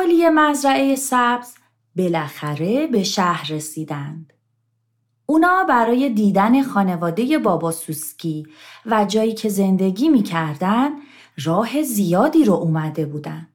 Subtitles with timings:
[0.00, 1.54] اهالی مزرعه سبز
[1.96, 4.32] بالاخره به شهر رسیدند.
[5.26, 8.46] اونا برای دیدن خانواده بابا سوسکی
[8.86, 10.90] و جایی که زندگی می‌کردن
[11.44, 13.48] راه زیادی رو اومده بودن.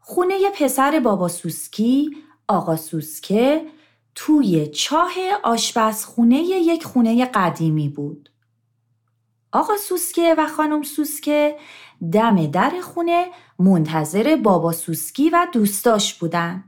[0.00, 2.10] خونه پسر بابا سوسکی،
[2.48, 3.66] آقا سوسکه،
[4.14, 8.30] توی چاه آشپزخونه یک خونه قدیمی بود.
[9.52, 11.56] آقا سوسکه و خانم سوسکه
[12.12, 13.26] دم در خونه
[13.58, 16.64] منتظر بابا سوسکی و دوستاش بودن.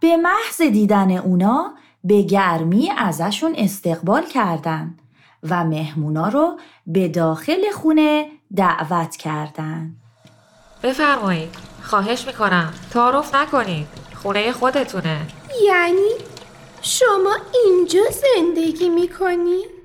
[0.00, 1.74] به محض دیدن اونا
[2.04, 4.96] به گرمی ازشون استقبال کردن
[5.42, 9.96] و مهمونا رو به داخل خونه دعوت کردن.
[10.82, 15.26] بفرمایید خواهش می‌کنم تعارف نکنید خونه خودتونه
[15.64, 16.10] یعنی
[16.82, 19.79] شما اینجا زندگی می‌کنید؟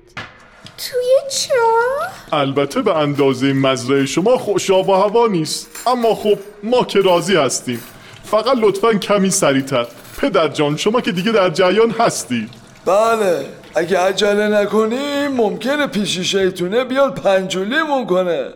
[0.78, 5.68] توی چاه؟ البته به اندازه مزرعه شما خوش آب و هوا نیست.
[5.86, 7.82] اما خب ما که راضی هستیم.
[8.24, 9.86] فقط لطفا کمی سریعتر.
[10.20, 12.48] پدر جان شما که دیگه در جریان هستی.
[12.84, 13.46] بله.
[13.74, 18.48] اگه عجله نکنیم ممکنه پیشی شیطونه بیاد پنجولیمون کنه.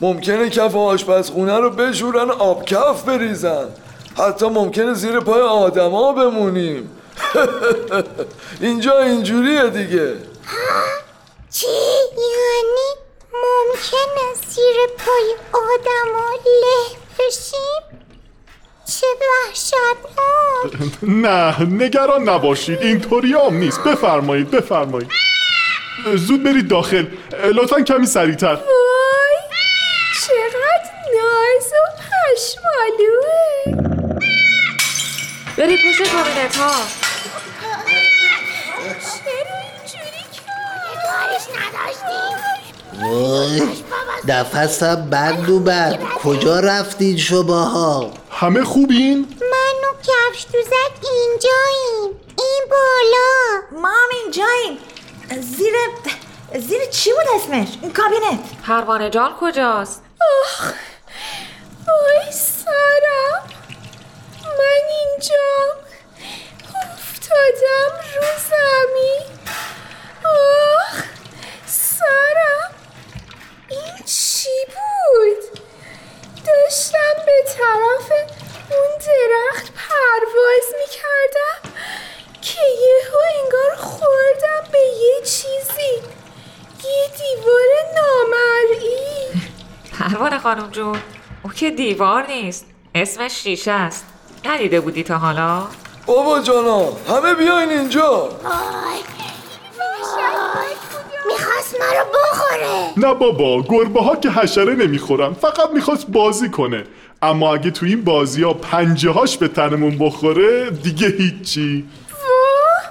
[0.00, 3.64] ممکنه کف آشپزخونه رو بشورن آب کف بریزن.
[4.18, 6.90] حتی ممکنه زیر پای آدما بمونیم.
[8.60, 10.14] اینجا اینجوریه دیگه.
[11.60, 11.66] چی؟
[12.16, 12.90] یعنی
[13.32, 17.82] ممکنه زیر پای آدما له بشیم؟
[18.86, 23.84] چه وحشتناک نه نگران نباشید اینطوری هم نیست.
[23.84, 25.10] بفرمایید بفرمایید.
[26.14, 27.06] زود برید داخل.
[27.54, 28.54] لطفا کمی سریعتر.
[28.54, 29.36] وای
[30.26, 31.76] چقدر ناز و
[32.34, 33.28] پشمالوه
[35.56, 36.72] برید پشت کابینت ها
[44.24, 52.20] نفسم بند اومد کجا رفتین شماها؟ همه خوبین؟ من و کفش دوزک اینجاییم.
[52.38, 53.80] این بالا.
[53.82, 54.78] ما هم اینجاییم.
[55.40, 55.74] زیر
[56.68, 58.62] زیر چی بود اسمش؟ این کابینت.
[58.66, 60.02] پروانه جان کجاست؟
[61.86, 63.42] وای سرم.
[64.44, 65.76] من اینجام
[66.64, 69.38] افتادم رو زمین
[70.24, 71.02] آخ
[71.66, 72.70] سرم
[73.68, 75.60] این چی بود
[76.46, 78.12] داشتم به طرف
[78.70, 81.78] اون درخت پرواز می‌کردم
[82.42, 85.94] که یهو انگار خوردم به یه چیزی
[86.84, 89.42] یه دیوار نامرئی
[90.18, 90.98] پروانه خانم جون.
[91.42, 92.66] او که دیوار نیست.
[92.94, 94.06] اسمش شیشه است.
[94.44, 95.66] ندیده بودی تا حالا؟
[96.06, 98.28] بابا جانا همه بیاین اینجا.
[98.28, 99.00] وای
[101.26, 102.92] می‌خواست ما رو بخوره.
[102.96, 106.84] نه بابا گربه ها که حشره نمی‌خورن فقط می‌خواست بازی کنه.
[107.22, 111.88] اما اگه تو این بازی ها پنجه هاش به تنمون بخوره دیگه هیچی.
[112.10, 112.82] واه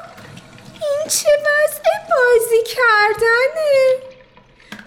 [0.74, 4.07] این چه وضع بازی کردنه.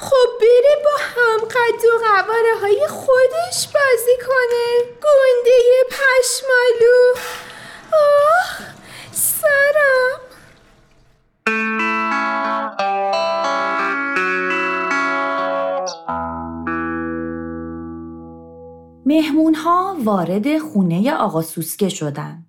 [0.01, 4.67] خب بره با هم قد و قواره های خودش بازی کنه.
[4.85, 7.15] گنده پشمالو.
[7.93, 8.59] آه
[9.13, 10.21] سرم.
[19.07, 22.47] مهمون ها وارد خونه آقا سوسکه شدند.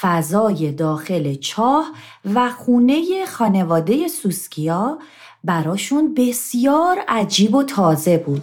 [0.00, 1.92] فضای داخل چاه
[2.34, 4.98] و خونه خانواده سوسکیا
[5.44, 8.42] براشون بسیار عجیب و تازه بود.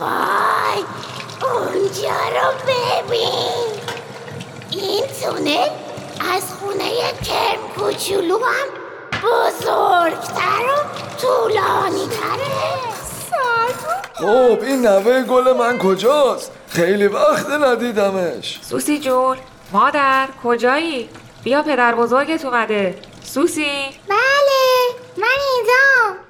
[0.00, 0.84] وای
[1.42, 3.70] اونجا رو ببین.
[4.70, 5.70] این تونه
[6.34, 6.90] از خونه
[7.24, 8.68] کرم کوچولو هم
[9.22, 12.80] بزرگتر و طولانی تره
[14.20, 18.58] خب این نوه گل من کجاست؟ خیلی وقت ندیدمش.
[18.62, 19.36] سوسی جون
[19.72, 21.08] مادر کجایی؟
[21.44, 22.94] بیا پدر بزرگت اومده.
[23.24, 23.66] سوسی.
[24.08, 24.29] بله من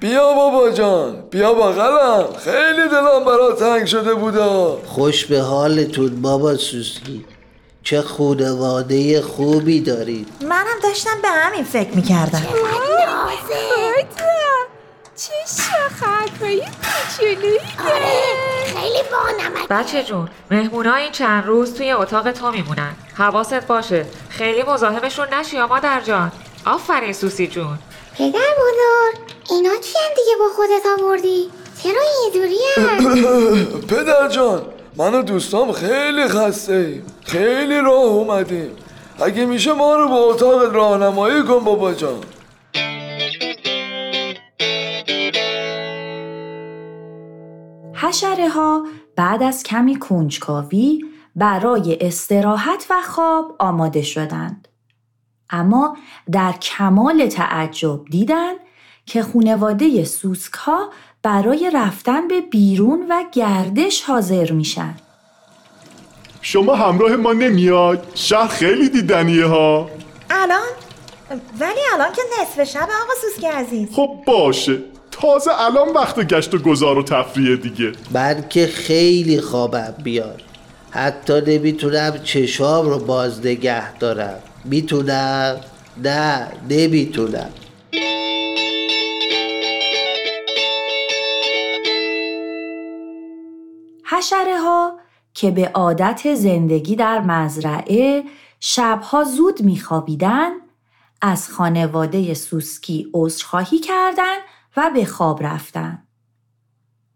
[0.01, 4.81] بیا بابا جان بیا بغلم خیلی دلم برات تنگ شده بودا.
[4.85, 7.25] خوش به حالتون بابا سوسکی.
[7.83, 12.43] چه خونواده خوبی دارید منم داشتم به همین فکر می‌کردم.
[15.15, 18.21] چه شاخکهای کوچولویی آره
[18.65, 22.91] خیلی بانمک بچه جون مهمونا این چند روز توی اتاق تو میمونن.
[23.17, 26.31] حواست باشه خیلی مزاحمشون نشی یا مادر جان.
[26.65, 27.79] آفرین سوسی جون.
[28.21, 31.49] پدر بزرگ اینا چی هم دیگه با خودت آوردی؟
[31.83, 32.57] چرا اینجوری
[33.89, 34.61] پدر جان
[34.97, 38.75] من و دوستام خیلی خسته ایم خیلی راه اومدیم
[39.19, 42.23] اگه میشه ما رو به اتاق راهنمایی کن بابا جان
[47.93, 48.85] حشره ها
[49.15, 51.01] بعد از کمی کنجکاوی
[51.35, 54.67] برای استراحت و خواب آماده شدند.
[55.51, 55.97] اما
[56.31, 58.57] در کمال تعجب دیدند
[59.05, 60.89] که خونواده سوسکا
[61.23, 64.95] برای رفتن به بیرون و گردش حاضر میشن.
[66.41, 69.89] شما همراه ما نمیاد؟ شهر خیلی دیدنیه ها.
[70.29, 70.67] الان؟
[71.59, 73.89] ولی الان که نصف شب آقا سوسکی عزیز.
[73.91, 74.77] خب باشه.
[75.11, 77.91] تازه الان وقت گشت و گذار و تفریه دیگه.
[78.11, 80.41] من که خیلی خوابم بیار
[80.91, 84.39] حتی نمی‌تونم چشام رو باز نگه دارم.
[84.65, 85.57] می‌تونم؟
[86.03, 87.49] نه نمی‌تونم
[94.05, 94.99] حشره ها
[95.33, 98.23] که به عادت زندگی در مزرعه
[98.59, 100.51] شبها زود میخوابیدن
[101.21, 104.41] از خانواده سوسکی عذرخواهی کردند
[104.77, 106.07] و به خواب رفتن.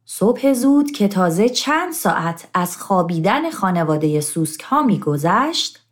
[0.05, 5.84] صبح زود که تازه چند ساعت از خوابیدن خانواده سوسک ها میگذشت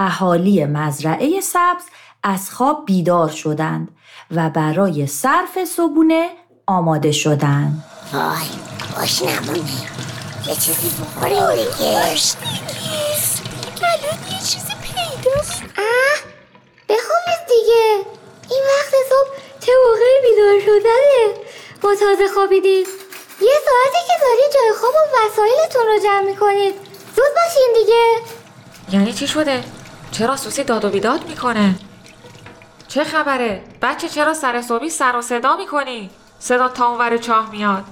[0.00, 1.82] اهالی مزرعه سبز
[2.22, 3.88] از خواب بیدار شدند
[4.30, 6.30] و برای صرف صبونه
[6.66, 7.84] آماده شدند.
[8.12, 8.48] وای
[8.96, 9.58] باش نمونه
[10.46, 11.96] یه چیزی بخوریم دیگه
[13.82, 15.62] الان یه چیزی پیداست.
[15.62, 16.18] اه
[16.88, 18.06] بخوابید دیگه.
[18.50, 21.44] این وقت صبح چه موقعی بیدار شدنه؟
[21.82, 22.86] با تازه خوابیدید
[23.40, 26.74] یه ساعتی که داری جای خواب و وسایلتون رو جمع می‌کنید.
[27.16, 28.04] زود باشین دیگه.
[28.92, 29.64] یعنی چی شده؟
[30.12, 31.74] چرا سوسی داد و بیداد می‌کنه؟
[32.88, 37.84] چه خبره؟ بچه چرا سر صبحی سر و صدا می‌کنی؟ صدا تا اونور چاه میاد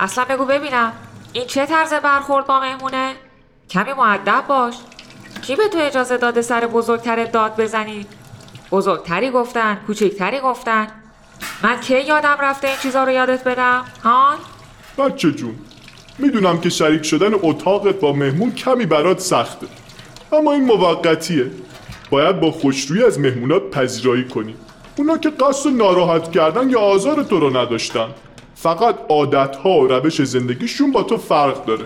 [0.00, 0.92] اصلا بگو ببینم
[1.32, 3.14] این چه طرز برخورد با مهمونه؟
[3.70, 4.74] کمی معدب باش
[5.42, 8.06] کی به تو اجازه داده سر بزرگترت داد بزنی؟
[8.70, 10.86] بزرگتری گفتن کوچکتری گفتن
[11.62, 14.38] من کی یادم رفته این چیزا رو یادت بدم؟ هان؟
[14.98, 15.54] بچه جون
[16.18, 19.66] می‌دونم که شریک شدن اتاقت با مهمون کمی برات سخته
[20.32, 21.46] اما این موقتیه.
[22.10, 24.54] باید با خوشرویی از مهمونات پذیرایی کنی.
[24.98, 28.06] اونا که قصد ناراحت کردن یا آزار تو رو نداشتن.
[28.54, 31.84] فقط عادتها و روش زندگیشون با تو فرق داره.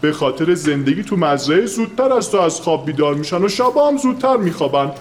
[0.00, 3.96] به خاطر زندگی تو مزرعه زودتر از تو از خواب بیدار میشن و شبا هم
[3.96, 4.92] زودتر میخوابن.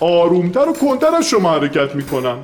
[0.00, 2.36] آرومتر و کنتر از شما حرکت می‌کنن.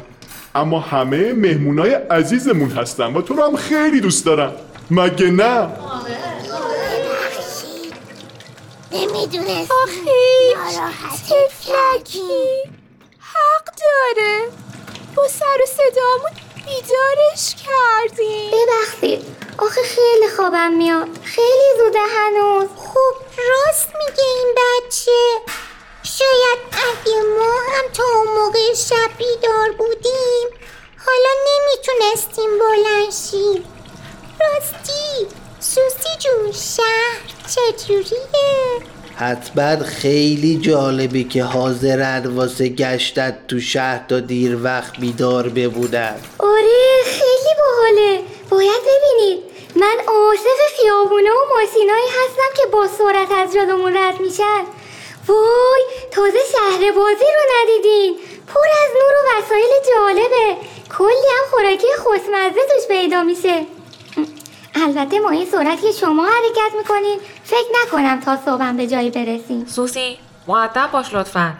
[0.54, 4.50] اما همه مهمونای عزیزمون هستن و تو رو هم خیلی دوست دارن.
[4.90, 5.68] مگه نه؟
[8.92, 9.70] نمی‌دونست.
[9.72, 10.54] آخه
[11.28, 12.62] تفلکی
[13.20, 14.48] حق داره.
[15.14, 16.30] با سر و صدامون
[16.66, 18.50] بیدارش کردیم.
[18.50, 19.36] ببخشید.
[19.58, 21.08] آخه خیلی خوابم میاد.
[21.24, 22.68] خیلی زوده هنوز.
[22.76, 23.14] خب
[23.48, 25.40] راست میگه این بچه.
[26.02, 30.48] شاید اگه ما هم تا اون موقع شب بیدار بودیم
[31.06, 33.64] حالا نمی‌تونستیم بلند شیم.
[34.40, 35.26] راستی
[35.60, 37.27] سوسی جون شهر.
[37.76, 46.14] چجوریه؟ حتما خیلی جالبی که حاضرن واسه گشتن تو شهر تا دیر وقت بیدار بمونن.
[46.38, 48.20] آره خیلی باحاله.
[48.50, 49.38] باید ببینید
[49.76, 54.62] من عاشق خیابونه و ماشینایی هستم که با سرعت از جلومون رد میشن.
[55.28, 58.16] وای تازه شهر بازی رو ندیدین.
[58.46, 60.56] پر از نور و وسایل جالبه.
[60.98, 63.66] کلی هم خوراکی خوشمزه توش پیدا میشه.
[64.82, 69.66] البته ما این سرعت که شما حرکت می‌کنین فکر نکنم تا صبحم به جایی برسیم.
[69.66, 71.54] سوسی معدب باش لطفا.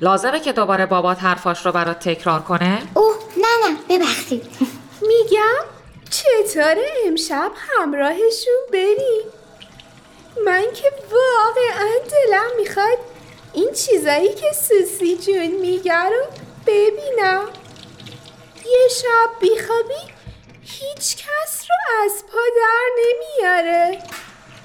[0.00, 4.42] لازمه که دوباره بابات حرفاش رو برات تکرار کنه؟ اوه نه نه ببخشید.
[5.10, 5.64] میگم
[6.10, 9.22] چطوره امشب همراهشون بریم
[10.46, 12.98] من که واقعا دلم می‌خواد
[13.52, 16.24] این چیزایی که سوسی جون میگه رو
[16.66, 17.44] ببینم.
[18.66, 20.17] یه شب بیخوابی
[20.70, 24.02] هیچ کس رو از پا در نمیاره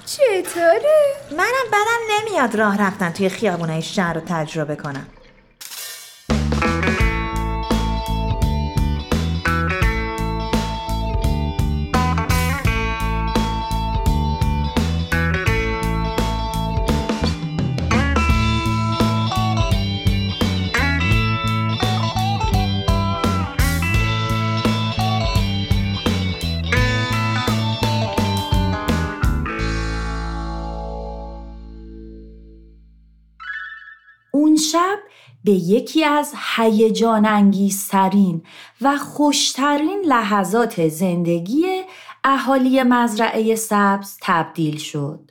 [0.06, 5.06] چطوره؟ منم بدم نمیاد راه رفتن توی خیابونای شهر رو تجربه کنم
[35.44, 38.42] به یکی از هیجان انگیزترین
[38.80, 41.82] و خوشترین لحظات زندگی
[42.24, 45.30] اهالی مزرعه سبز تبدیل شد.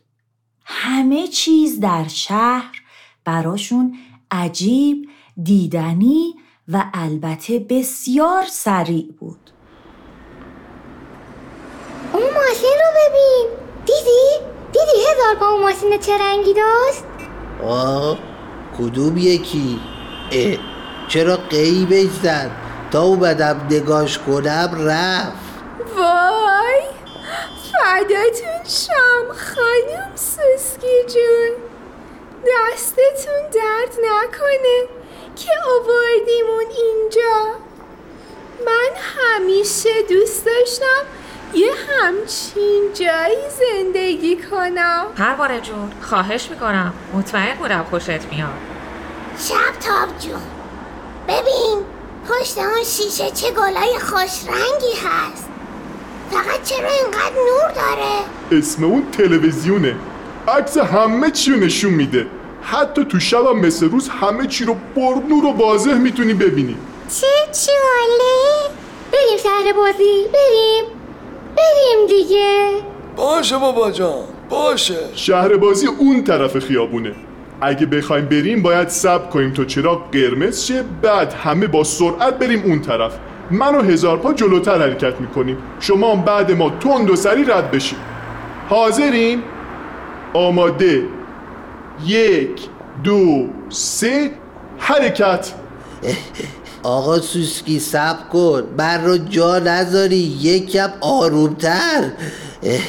[0.65, 2.81] همه چیز در شهر
[3.25, 3.97] براشون
[4.31, 5.09] عجیب،
[5.43, 6.33] دیدنی
[6.67, 9.49] و البته بسیار سریع بود.
[12.13, 13.47] اون ماشین رو ببین
[13.85, 17.03] دیدی؟ دیدی هزار پا و ماشین چه رنگی داشت؟
[17.63, 18.17] آه
[18.77, 19.79] کدوم یکی
[20.33, 20.57] اه
[21.07, 22.51] چرا قیبش زد؟
[22.91, 25.53] تا اومدم نگاش کنم رفت.
[25.95, 26.83] وای
[27.71, 31.55] فداتون شم خانم سوسکی جون.
[32.43, 34.87] دستتون درد نکنه
[35.35, 37.53] که آوردیمون اینجا.
[38.65, 41.03] من همیشه دوست داشتم
[41.53, 45.05] یه همچین جایی زندگی کنم.
[45.17, 46.93] پروانه جون خواهش می‌کنم.
[47.13, 48.72] مطمئن بودم خوشت میاد.
[49.39, 50.41] شب تاب جون.
[51.27, 51.85] ببین
[52.29, 55.49] پشت اون شیشه چه گلای خوش رنگی هست.
[56.31, 59.95] فقط چرا اینقدر نور داره؟ اسم اون تلویزیونه.
[60.47, 62.27] عکس همه چی رو نشون میده.
[62.63, 66.77] حتی تو شب هم مثل روز همه چی رو پرنور و واضح می‌تونی ببینی.
[67.21, 67.27] چه
[67.65, 68.69] چاله؟
[69.11, 70.85] بریم شهر بازی بریم.
[71.55, 72.69] بریم دیگه.
[73.15, 74.99] باشه بابا جان باشه.
[75.15, 77.15] شهر بازی اون طرف خیابونه.
[77.61, 82.63] اگه بخوایم بریم باید صبر کنیم تا چراغ قرمز شه بعد همه با سرعت بریم
[82.63, 83.13] اون طرف.
[83.51, 85.57] من و هزار پا جلوتر حرکت می‌کنیم.
[85.79, 87.97] شما هم بعد ما تند و سری رد بشید
[88.69, 89.41] حاضرین؟
[90.33, 91.03] آماده.
[92.05, 92.61] یک
[93.03, 94.31] دو سه.
[94.77, 95.53] حرکت.
[96.83, 98.63] آقا سوسکی سب کن.
[98.77, 100.37] من رو جا نذاری.
[100.41, 102.03] یکم آرومتر.
[102.63, 102.79] اه،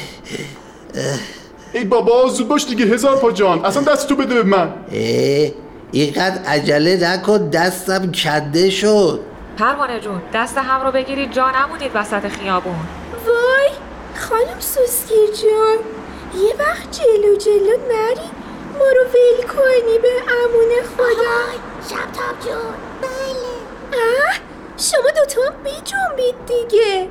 [1.75, 2.85] ای بابا زود باش دیگه.
[2.85, 3.64] هزار پا جان.
[3.64, 4.75] اصلا دست تو بده به من.
[4.93, 5.50] اه،
[5.93, 7.50] اینقدر عجله نکن.
[7.50, 9.21] دستم کنده شد.
[9.59, 11.33] پروانه جون دست هم رو بگیرید.
[11.33, 12.75] جا نمونید وسط خیابون.
[13.26, 13.71] وای
[14.16, 15.78] خانم سوسکی جون
[16.43, 18.31] یه وقت جلو جلو نری.
[18.78, 21.59] ما رو ول کنی به امون خدا.
[21.90, 22.75] شب تاب جون.
[23.02, 23.54] بله.
[23.93, 24.35] اه
[24.78, 27.09] شما دوتا هم بیجنبید دیگه.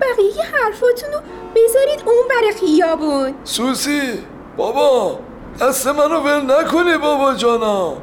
[0.00, 1.20] بقیه حرفاتون رو
[1.54, 3.34] بذارید اون بر خیابون.
[3.44, 4.00] سوسی
[4.56, 5.18] بابا
[5.60, 7.96] دست منو ول نکنی بابا جانا.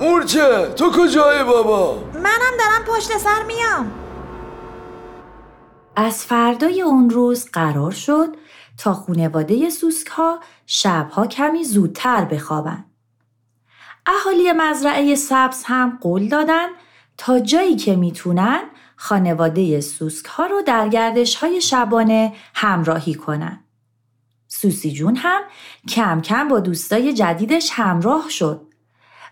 [0.00, 3.92] مورچه تو کجایی بابا؟ منم دارم پشت سر میام.
[5.96, 8.36] از فردای اون روز قرار شد
[8.78, 12.84] تا خونواده سوسک ها شبها کمی زودتر بخوابن.
[14.06, 16.66] اهالی مزرعه سبز هم قول دادن
[17.18, 18.60] تا جایی که می‌تونن
[18.96, 23.64] خانواده سوسک ها رو در گردش های شبانه همراهی کنن.
[24.48, 25.42] سوسی جون هم
[25.88, 28.60] کم کم با دوستای جدیدش همراه شد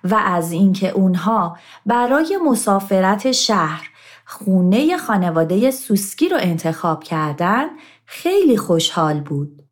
[0.04, 3.90] و از اینکه اونها برای مسافرت شهر
[4.24, 7.66] خونه خانواده سوسکی رو انتخاب کردن
[8.06, 9.63] خیلی خوشحال بود.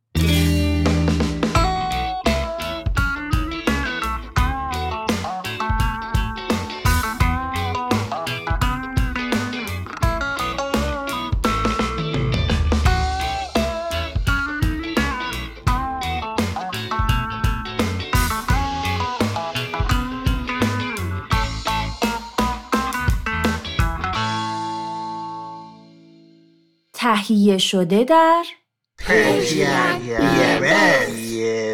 [27.33, 28.45] تهیه شده در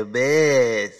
[0.05, 0.98] بس.